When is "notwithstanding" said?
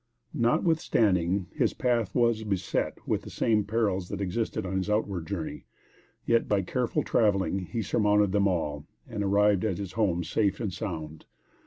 0.33-1.45